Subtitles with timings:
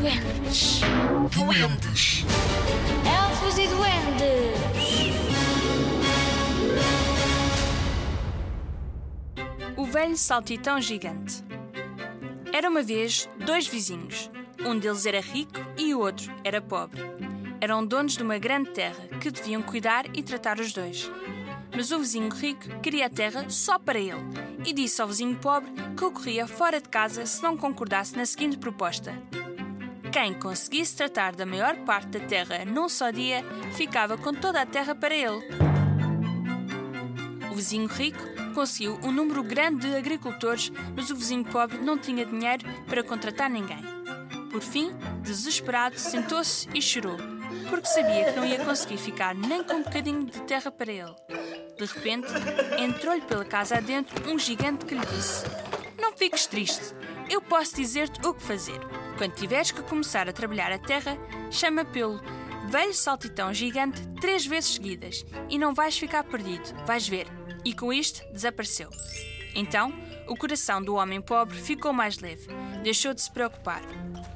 [0.00, 0.80] duendes.
[1.30, 2.24] Duendes.
[3.06, 4.56] Elfos e duendes.
[9.76, 11.42] O velho saltitão gigante.
[12.52, 14.30] Era uma vez dois vizinhos.
[14.64, 17.00] Um deles era rico e o outro era pobre.
[17.60, 21.10] Eram donos de uma grande terra que deviam cuidar e tratar os dois.
[21.74, 24.24] Mas o vizinho rico queria a terra só para ele
[24.64, 28.26] e disse ao vizinho pobre que o corria fora de casa se não concordasse na
[28.26, 29.14] seguinte proposta:
[30.16, 33.44] Quem conseguisse tratar da maior parte da terra num só dia
[33.74, 35.46] ficava com toda a terra para ele.
[37.52, 42.24] O vizinho rico conseguiu um número grande de agricultores, mas o vizinho pobre não tinha
[42.24, 43.84] dinheiro para contratar ninguém.
[44.50, 47.18] Por fim, desesperado, sentou-se e chorou,
[47.68, 51.14] porque sabia que não ia conseguir ficar nem com um bocadinho de terra para ele.
[51.76, 52.28] De repente,
[52.78, 55.44] entrou-lhe pela casa adentro um gigante que lhe disse:
[56.00, 56.94] Não fiques triste,
[57.28, 58.80] eu posso dizer-te o que fazer.
[59.16, 61.16] Quando tiveres que começar a trabalhar a terra,
[61.50, 62.20] chama pelo
[62.68, 67.26] velho saltitão gigante três vezes seguidas e não vais ficar perdido, vais ver.
[67.64, 68.90] E com isto desapareceu.
[69.54, 69.92] Então,
[70.28, 72.46] o coração do homem pobre ficou mais leve,
[72.82, 73.80] deixou de se preocupar.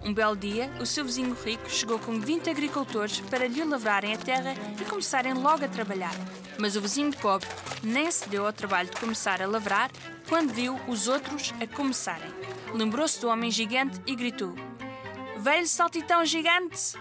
[0.02, 4.18] Um belo dia, o seu vizinho rico chegou com 20 agricultores para lhe lavrarem a
[4.18, 6.14] terra e começarem logo a trabalhar.
[6.58, 7.46] Mas o vizinho pobre
[7.82, 9.90] nem se deu ao trabalho de começar a lavrar
[10.26, 12.30] quando viu os outros a começarem.
[12.72, 14.54] Lembrou-se do homem gigante e gritou:
[15.40, 16.98] Velho saltitão gigante!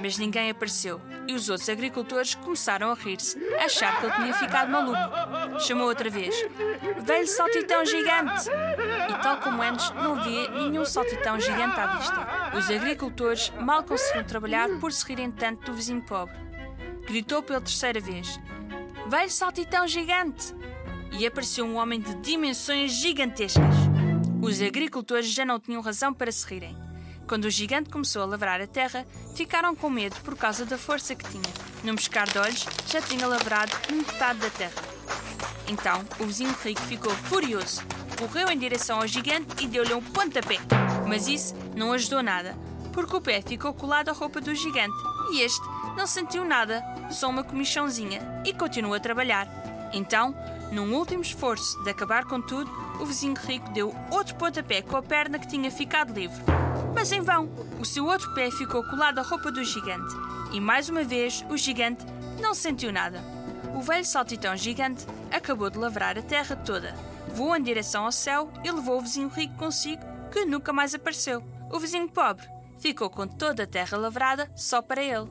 [0.00, 4.34] Mas ninguém apareceu e os outros agricultores começaram a rir-se, a achar que ele tinha
[4.34, 5.58] ficado maluco.
[5.58, 6.32] Chamou outra vez:
[7.02, 8.48] Velho saltitão gigante!
[8.48, 12.56] E tal como antes, não havia nenhum saltitão gigante à vista.
[12.56, 16.36] Os agricultores mal conseguiram trabalhar por se rirem tanto do vizinho pobre.
[17.08, 18.38] Gritou pela terceira vez:
[19.08, 20.54] Velho saltitão gigante!
[21.10, 23.74] E apareceu um homem de dimensões gigantescas.
[24.40, 26.89] Os agricultores já não tinham razão para se rirem.
[27.30, 31.14] Quando o gigante começou a lavrar a terra, ficaram com medo por causa da força
[31.14, 31.54] que tinha.
[31.84, 34.82] Num pescar de olhos, já tinha lavrado metade da terra.
[35.68, 37.84] Então, o vizinho rico ficou furioso.
[38.18, 40.56] Correu em direção ao gigante e deu-lhe um pontapé.
[41.06, 42.56] Mas isso não ajudou nada,
[42.92, 44.96] porque o pé ficou colado à roupa do gigante
[45.30, 45.64] e este
[45.96, 49.46] não sentiu nada, só uma comichãozinha, e continuou a trabalhar.
[49.92, 50.34] Então,
[50.70, 52.70] num último esforço de acabar com tudo,
[53.00, 56.40] o vizinho rico deu outro pontapé com a perna que tinha ficado livre.
[56.94, 57.50] Mas em vão,
[57.80, 60.14] o seu outro pé ficou colado à roupa do gigante.
[60.52, 62.04] E mais uma vez, o gigante
[62.40, 63.20] não sentiu nada.
[63.74, 66.94] O velho saltitão gigante acabou de lavrar a terra toda.
[67.34, 71.42] Voou em direção ao céu e levou o vizinho rico consigo, que nunca mais apareceu.
[71.72, 72.46] O vizinho pobre
[72.78, 75.28] ficou com toda a terra lavrada só para ele.